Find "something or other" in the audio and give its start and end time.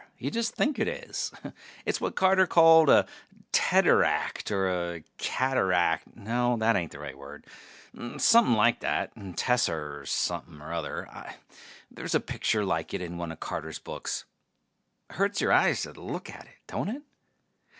10.07-11.07